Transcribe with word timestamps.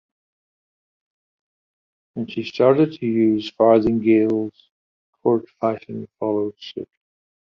When 2.15 2.25
she 2.25 2.41
started 2.41 2.93
to 2.93 3.05
use 3.05 3.51
farthingales, 3.51 4.51
court 5.21 5.47
fashion 5.59 6.07
followed 6.19 6.55
suit. 6.59 6.89